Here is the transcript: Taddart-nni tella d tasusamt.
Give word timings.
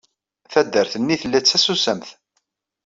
Taddart-nni 0.51 1.15
tella 1.21 1.39
d 1.41 1.45
tasusamt. 1.45 2.09